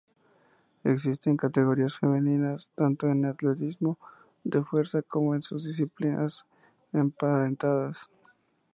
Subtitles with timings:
[0.83, 3.99] Existen categorías femeninas tanto en el atletismo
[4.43, 6.43] de fuerza como en sus disciplinas
[6.91, 8.09] emparentadas.